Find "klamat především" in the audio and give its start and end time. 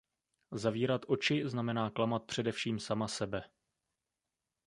1.89-2.79